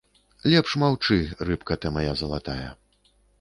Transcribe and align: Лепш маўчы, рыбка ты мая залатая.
Лепш 0.53 0.71
маўчы, 0.83 1.17
рыбка 1.49 1.77
ты 1.85 1.93
мая 1.99 2.17
залатая. 2.23 2.67